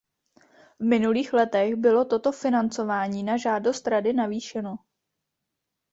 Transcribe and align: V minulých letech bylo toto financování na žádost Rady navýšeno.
V 0.79 0.83
minulých 0.83 1.33
letech 1.33 1.75
bylo 1.75 2.05
toto 2.05 2.31
financování 2.31 3.23
na 3.23 3.37
žádost 3.37 3.87
Rady 3.87 4.13
navýšeno. 4.13 4.75